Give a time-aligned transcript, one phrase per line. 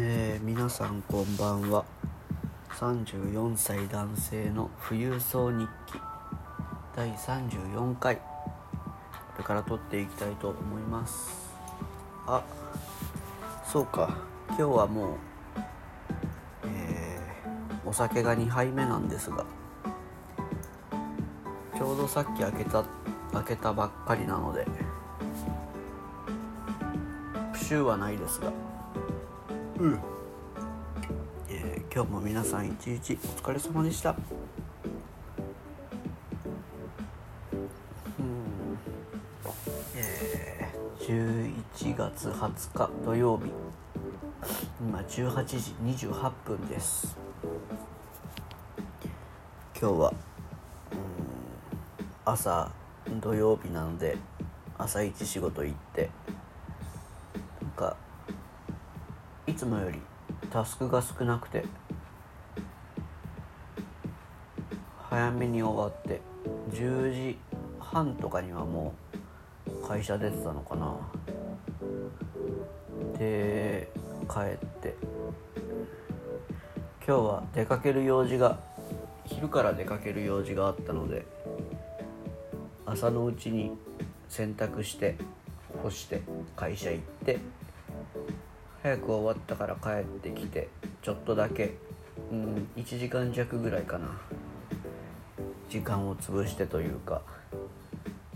[0.00, 1.84] えー皆さんこんばんは。
[2.78, 5.98] 34歳男性の富裕層日記。
[6.94, 8.14] 第34回。
[8.14, 8.22] こ
[9.38, 11.52] れから撮っていきたいと思います。
[12.28, 12.44] あ
[13.66, 14.16] そうか。
[14.50, 15.16] 今日はもう
[16.62, 19.44] えーお酒が2杯目なんですが。
[21.76, 22.84] ちょうどさっき開けた
[23.32, 24.64] 開けたばっかりなので
[27.52, 28.67] プシューはないですが。
[29.78, 30.00] うん、
[31.48, 34.16] えー今日も皆さん一日お疲れ様でした。
[38.18, 38.78] うん。
[39.94, 43.44] えー11月20日土曜日。
[44.80, 47.16] 今18時28分です。
[49.80, 50.12] 今日は
[50.92, 50.98] うん
[52.24, 52.72] 朝
[53.20, 54.18] 土曜日なので
[54.76, 56.10] 朝一仕事行って
[59.58, 59.98] つもより
[60.50, 61.64] タスクが少なくて
[65.10, 66.20] 早めに終わって
[66.70, 67.38] 10時
[67.80, 68.94] 半とかにはも
[69.66, 70.96] う会社出てたのかな。
[73.18, 73.90] で
[74.28, 74.94] 帰って。
[77.04, 78.60] 今日は出かける用事が
[79.24, 81.24] 昼から出かける用事があったので
[82.86, 83.72] 朝のうちに
[84.28, 85.16] 洗濯して
[85.82, 86.20] 干して
[86.54, 87.38] 会社行って
[88.82, 90.68] 早く終わったから帰ってきて
[91.02, 91.74] ちょっとだけ
[92.30, 94.08] うん1時間弱ぐらいかな。
[95.68, 97.22] 時間を潰してというか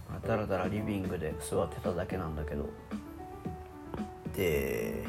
[0.08, 2.68] まあだらだらリビングで座ってただけなんだけど。
[4.34, 5.04] で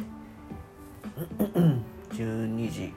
[2.11, 2.93] 12時。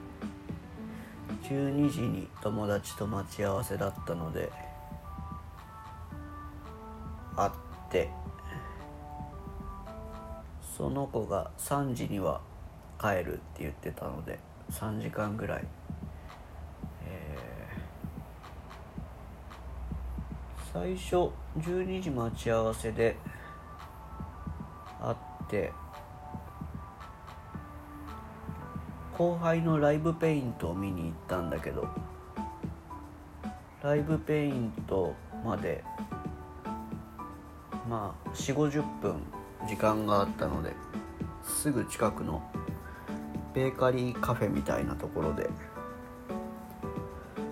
[1.43, 4.51] 12時に友達と待ち合わせだったので
[7.37, 7.51] 会っ
[7.89, 8.09] て
[10.77, 12.39] その子が3時には
[13.01, 14.37] 帰るって言ってたので
[14.69, 15.63] 3時間ぐらい、
[17.07, 17.57] えー
[20.73, 23.15] 最初12時待ち合わせで
[25.01, 25.15] 会っ
[25.49, 25.71] て
[29.17, 31.87] 後輩のライブペイントを見に行ったんだけど
[33.81, 35.83] ライブペイントまで
[37.89, 39.36] まあ4 5 0分
[39.67, 40.73] 時間があったので
[41.43, 42.41] すぐ近くの
[43.53, 45.49] ベーカリーカフェみたいなところで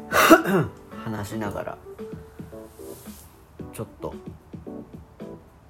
[1.04, 1.78] 話しながら
[3.74, 4.14] ちょっと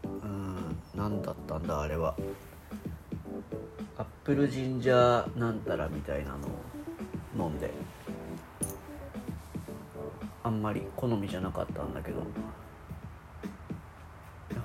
[0.04, 2.16] うん何だったんだあれは。
[3.98, 6.48] アップルジンジャーなんたらみたいなの
[7.46, 7.72] を飲んで
[10.44, 12.22] あんまり好みじゃなかったんだけど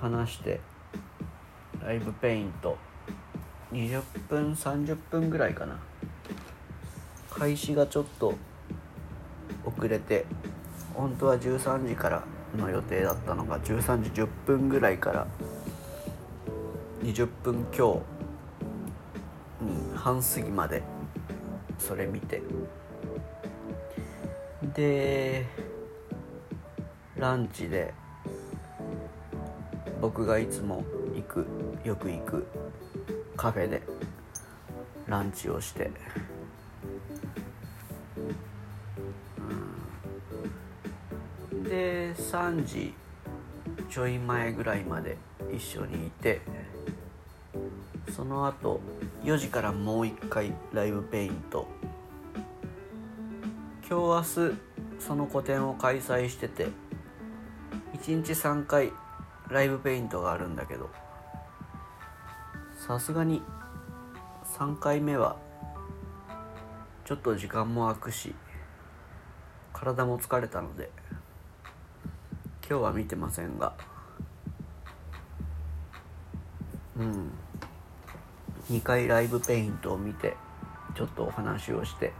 [0.01, 0.59] 話して
[1.83, 2.77] ライブペイント
[3.71, 5.79] 20分30分ぐらいかな。
[7.31, 8.35] 開始がちょっと
[9.65, 10.25] 遅れて
[10.93, 12.23] 本当は13時から
[12.57, 15.27] の予定だったのが13時10分ぐらいから
[17.03, 18.01] 20分強、
[19.61, 20.83] うん、半過ぎまで
[21.79, 22.41] それ見て。
[24.75, 25.45] で
[27.17, 27.93] ランチで
[29.99, 30.83] 僕がいつも
[31.15, 31.45] 行く
[31.83, 32.47] よく行く
[33.35, 33.81] カフェで
[35.07, 35.91] ランチをして、
[41.51, 41.63] うん。
[41.63, 42.93] で3時
[43.89, 45.17] ちょい前ぐらいまで
[45.51, 46.41] 一緒にいて。
[48.11, 48.81] その後
[49.23, 51.67] 4時からもう一回ライブペイント。
[53.89, 54.57] 今日明日
[54.99, 56.67] その個展を開催してて。
[57.93, 58.91] 1日3回
[59.49, 60.89] ライブペイントがあるんだけど。
[62.91, 63.41] さすがに
[64.57, 65.37] 3回目は
[67.05, 68.35] ちょっと時間も空くし
[69.71, 70.89] 体も疲れたので
[72.69, 73.73] 今日は見てませんが。
[76.97, 77.31] うん。
[78.69, 80.35] 2回ライブペイントを見て
[80.93, 82.11] ちょっとお話をして。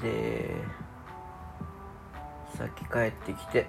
[0.00, 0.54] で
[2.56, 3.66] さっき帰ってきて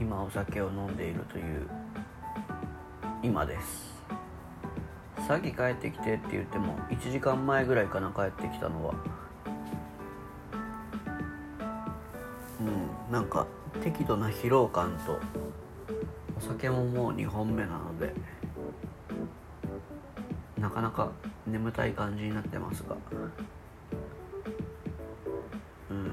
[0.00, 1.68] 今お酒を飲んでいるという
[3.26, 3.92] 今です。
[5.26, 8.94] さっき帰ってきてって言っても1時間前ぐらいかな帰ってきたのは。
[12.60, 12.62] う
[13.10, 13.48] んなんか
[13.82, 15.18] 適度な疲労感と
[16.38, 18.14] お酒ももう2本目なので
[20.56, 21.10] なかなか
[21.48, 22.94] 眠たい感じになってますが。
[25.90, 26.12] うん。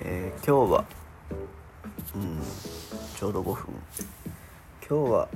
[0.00, 0.84] えー今日は
[2.14, 2.61] うん。
[3.22, 3.66] ちょうど5分。
[4.84, 5.28] 今日は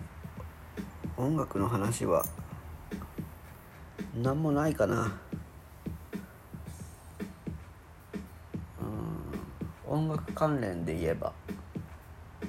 [1.16, 2.24] 音楽の話は
[4.20, 5.16] 何もないかな。
[9.86, 9.94] うん。
[9.94, 11.32] 音楽関連で言えば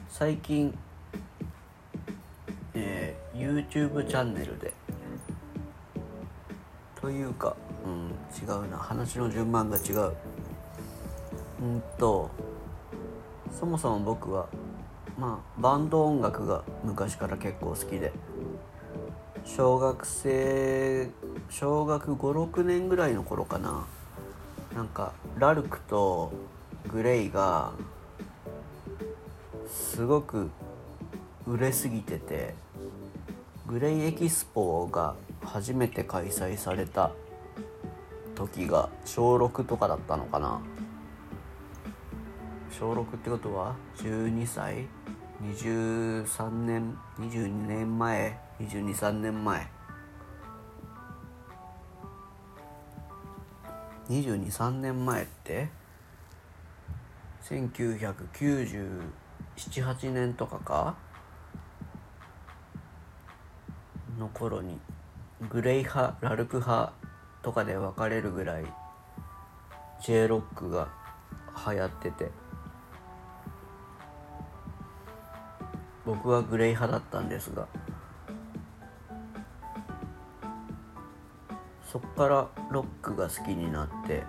[0.09, 0.75] 最近、
[2.73, 4.73] えー、YouTube チャンネルで
[6.99, 7.55] というか、
[7.85, 8.09] うん、
[8.43, 8.77] 違うな。
[8.79, 10.13] 話の順番が違う。
[11.61, 12.27] うんと
[13.51, 14.47] そもそも僕は
[15.17, 18.13] まあバンド音楽が昔から結構好きで。
[19.45, 21.09] 小学生
[21.49, 23.87] 小学56年ぐらいの頃かな。
[24.75, 26.31] なんかラルクと
[26.91, 27.71] グレイが
[29.67, 30.49] すごく
[31.47, 32.53] 売れすぎてて
[33.65, 37.11] グレイエキスポが初めて開催された
[38.35, 40.61] 時が小6とかだったのかな。
[42.79, 44.85] 小6ってことは12歳
[45.41, 49.67] ？23年？22年前？223年前
[54.09, 55.69] ？223年前って
[57.45, 60.95] ？1997,8年とかか？
[64.19, 64.79] の頃に
[65.49, 66.93] グレイ派ラルク派
[67.41, 68.65] とかで分かれるぐらい
[70.03, 70.89] J ロックが
[71.67, 72.46] 流行ってて。
[76.07, 77.67] 僕はグレイ派だったんですが
[81.91, 84.23] そっからロックが好きになって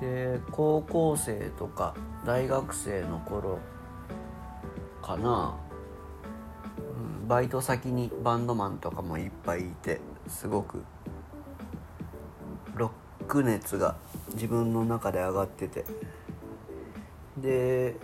[0.00, 1.94] で高校生とか
[2.26, 3.60] 大学生の頃
[5.00, 5.54] かな、
[7.22, 10.82] うん、バイト先にバンドマンとかもいっぱいいてすごく
[12.74, 12.90] ロ
[13.20, 13.94] ック熱が
[14.34, 15.84] 自分の中で上がってて。
[17.36, 17.96] で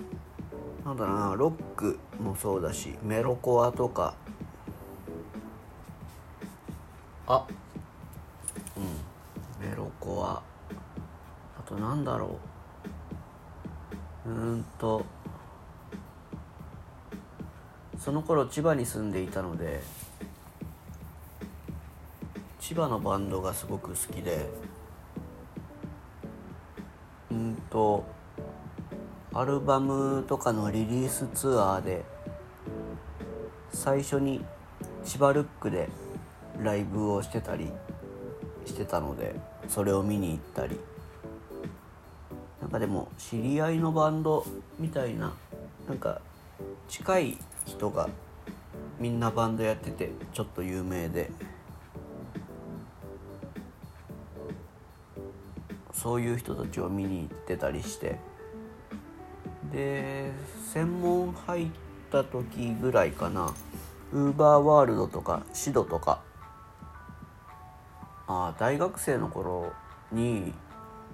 [0.86, 4.14] なんだなロックもそうだしメロコアとか。
[7.26, 7.44] あ。
[8.76, 9.68] うん。
[9.68, 10.40] メロコア。
[11.58, 12.38] あとなんだろ
[14.26, 14.30] う。
[14.30, 15.04] うんと。
[17.98, 19.82] その頃千葉に住んでいたので
[22.60, 24.48] 千葉のバンドがすごく好きで
[27.32, 28.15] うんと
[29.38, 32.06] アルバムとかのリリースツアーで
[33.70, 34.42] 最初に
[35.04, 35.90] 千葉ルックで
[36.62, 37.70] ライブをしてたり
[38.64, 39.38] してたので
[39.68, 40.80] それを見に行ったり。
[42.62, 44.44] なんかでも知り合いのバンド
[44.78, 45.34] みたいな
[45.86, 46.22] なんか
[46.88, 48.08] 近い人が
[48.98, 51.30] みんなバンドやっててちょっと有名で。
[55.92, 58.18] そういう人たちを見に行ってたりして。
[59.76, 60.32] で
[60.72, 61.68] 専門入っ
[62.10, 63.52] た時ぐらいかな。
[64.10, 66.22] ウーバーワールドとかシドとか。
[68.26, 69.74] あ大学生の頃
[70.10, 70.54] に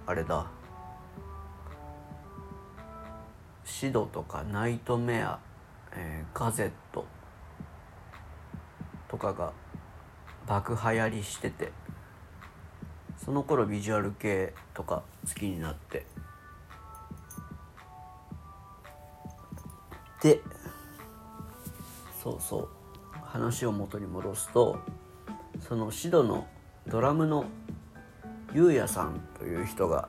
[0.07, 0.47] あれだ。
[3.65, 5.41] シドとかナイトメア、
[5.97, 7.05] えー、ガゼット
[9.09, 9.53] とかが
[10.47, 11.73] 爆流行りしてて
[13.17, 16.07] その頃ビジュアル系とか好きになって。
[20.23, 20.41] で
[22.23, 22.69] そうそう。
[23.25, 24.79] 話を元に戻すと
[25.67, 26.47] そのシドの
[26.87, 27.47] ドラムの
[28.53, 30.09] ゆうやさんという人が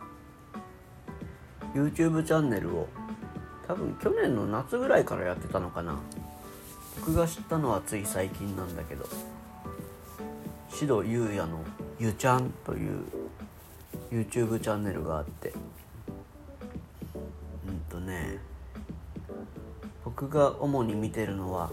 [1.74, 2.90] YouTube チャンネルを
[3.66, 5.98] 多分去年の夏ぐらいからやってたのかな。
[7.00, 9.06] 僕が知ったのはつい最近なんだけど
[10.70, 11.64] シドゆうやの
[11.98, 13.04] ゆちゃんという
[14.12, 15.53] YouTube チャンネルがあって
[20.24, 21.70] 僕が主に見てるのは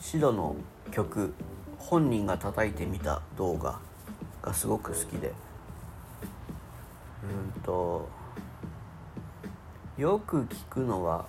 [0.00, 0.56] シドの
[0.90, 1.32] 曲
[1.78, 3.78] 本人が叩いてみた動画
[4.42, 5.32] がすごく好きで。
[7.22, 8.08] うんと
[9.96, 11.26] よく聞くのは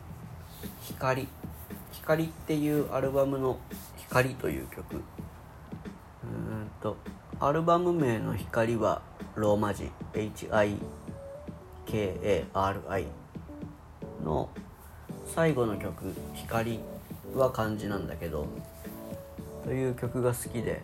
[0.80, 1.28] 「光」
[1.92, 3.58] 「光」っていうアルバムの
[4.08, 4.94] 「光」という曲。
[4.94, 6.96] うんと
[7.38, 9.02] アルバム名の「光」は
[9.34, 9.90] ローマ字。
[10.14, 10.78] HIKARI
[14.24, 14.48] の
[15.36, 16.80] 最後の曲「光」
[17.36, 18.46] は漢字なんだけど
[19.64, 20.80] という曲が好きで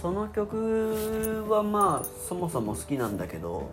[0.00, 3.70] その曲はまあそもそも好きなんだけど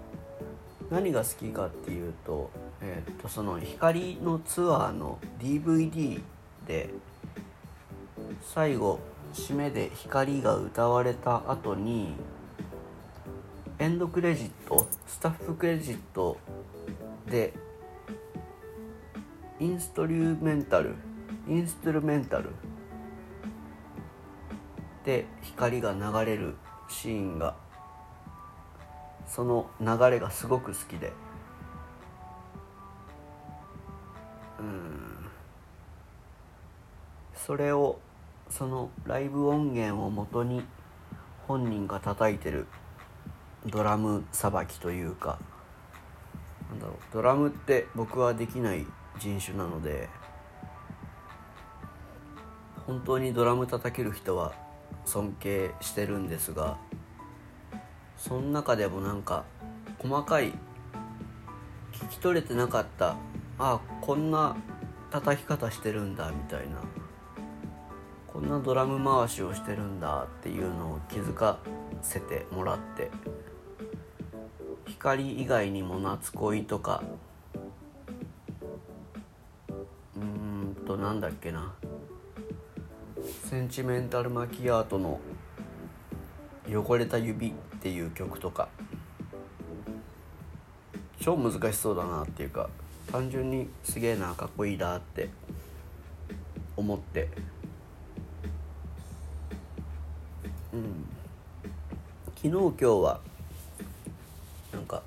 [0.92, 6.22] 何が好きかっていうと,、えー、とその光のツアーの DVD
[6.68, 6.92] で
[8.44, 9.00] 最後
[9.34, 12.14] 締めで光が歌われた後に
[13.80, 16.38] エンドクレジットスタッフクレジット
[17.26, 17.71] で
[19.62, 20.96] インストリュメンタル
[21.48, 22.50] インストゥルメンタル
[25.06, 26.56] で光が流れる
[26.90, 27.56] シーンが
[29.28, 31.14] その流れがすごく好きで。
[34.60, 35.28] うん。
[37.36, 38.00] それを
[38.50, 40.64] そのライブ音源をもとに
[41.48, 42.66] 本人が叩いてる
[43.68, 45.38] ドラムさばきというか
[46.72, 48.88] なんだろうドラムって僕はできない
[49.20, 50.10] 人種なので
[52.88, 54.54] 本当にドラム叩ける人は
[55.06, 56.78] 尊敬してるんですが
[58.18, 59.46] その中でもなんか
[60.00, 60.54] 細かい
[61.94, 63.16] 聞き取れてなかった
[63.60, 64.56] あこんな
[65.12, 66.78] 叩き方してるんだみたいな
[68.28, 71.60] こんなドラム回しをしてるんだっていうのを気づか
[72.02, 73.12] せてもらって
[74.88, 77.04] 光以外にも夏恋とか
[80.92, 81.74] となんだっけな。
[83.50, 85.20] センチメンタルマキアートの
[86.68, 88.68] 「汚れた指」っていう曲とか。
[91.20, 92.68] 超難しそうだなっていうか
[93.12, 95.30] 単純にすげえなかっこいいなって
[96.76, 97.30] 思って。
[100.74, 101.08] うん。
[102.36, 103.22] 昨日今日は
[104.74, 105.04] なんか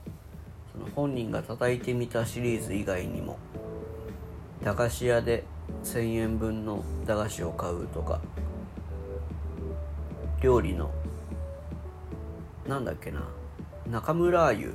[0.73, 3.39] その本人が叩いてみたシリーズ以外にも
[4.63, 5.45] 駄菓子屋で
[5.83, 8.21] 1,000円分の駄菓子を買うとか。
[10.41, 10.91] 料理の。
[12.69, 13.23] なんだっけな。
[13.91, 14.73] 中村油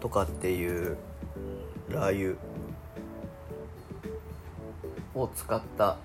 [0.00, 0.96] とかっていう
[1.88, 2.52] ラー油。
[5.14, 5.98] を使った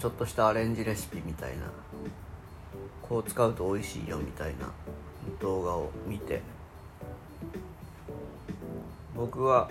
[0.00, 1.64] ちょっとしたアレンジレシピみたいな。
[3.02, 4.70] こう使うと美味しいよみたいな。
[5.40, 6.42] 動画を見て。
[9.14, 9.70] 僕は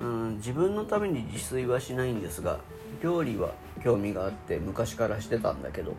[0.00, 2.60] うん自分のために自炊はしないんですが
[3.02, 3.52] 料理は
[3.82, 5.94] 興味があって昔からしてたんだけど。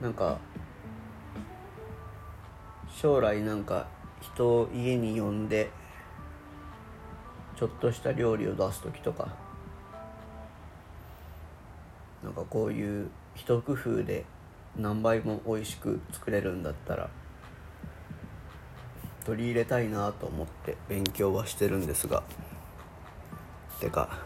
[0.00, 0.38] なんか
[2.88, 3.86] 将来なんか
[4.22, 5.70] 人を家に呼んで
[7.56, 9.28] ちょっとした料理を出す時とか
[12.24, 14.24] なんかこういう一工夫で
[14.76, 17.10] 何倍も美味しく作れるんだったら
[19.24, 22.22] 取り入れたいなと思って勉強はしてるんですが。
[23.80, 24.18] てか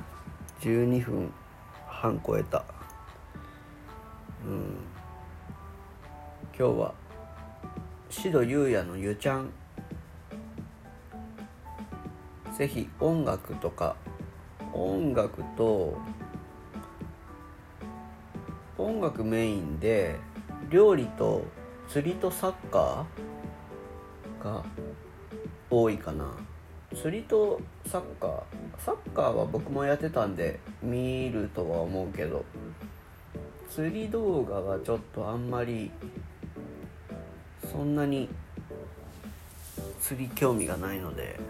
[0.61, 1.33] 12分
[1.87, 2.65] 半超えた。
[4.47, 4.77] うん。
[6.57, 6.95] 今日は
[8.11, 9.51] 志戸優也のゆちゃん
[12.57, 13.97] ぜひ音楽とか
[14.73, 15.99] 音楽と
[18.79, 20.17] 音楽メインで
[20.71, 21.43] 料理と
[21.89, 24.65] 釣りとサッカーが
[25.83, 26.31] 多いかな。
[26.95, 28.43] 釣りとサッカー。
[28.79, 32.45] サッカーは僕もやってたんで見るとは思うけど。
[33.75, 35.91] 釣り動画はちょっとあんまり
[37.73, 38.29] そんなに
[40.01, 41.41] 釣り興味がないので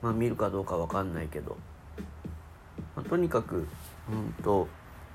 [0.00, 1.58] まあ見るかどうかわかんないけど、
[2.96, 3.66] まあ、とにかく
[4.10, 4.68] うんと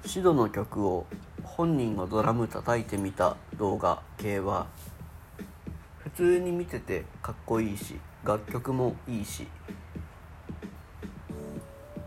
[0.06, 1.08] シドの曲を
[1.42, 4.68] 本人がドラム叩いてみた動画系は
[6.18, 9.48] 通に見ててかっこいいし楽曲もいいし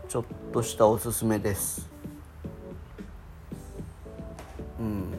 [0.09, 1.89] ちょっとしたおすすめです。
[4.77, 5.13] うん。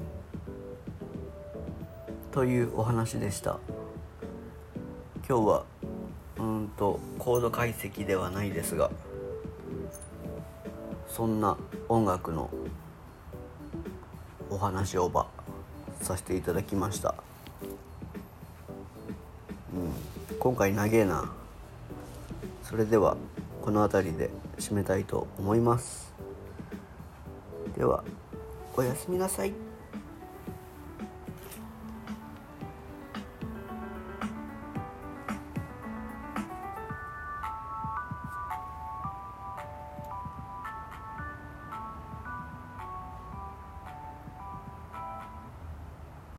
[2.31, 3.59] というお話でした。
[5.27, 5.65] 今日は
[6.39, 8.91] うんとコード解析ではないですが
[11.09, 11.57] そんな
[11.89, 12.51] 音楽の
[14.51, 15.29] お話をば
[16.03, 17.15] させていただきました、
[20.39, 21.33] 今回長えな。
[22.63, 23.17] それでは
[23.61, 26.13] この辺りで締めたいと思います。
[27.77, 28.05] では
[28.77, 29.72] おやすみなさい。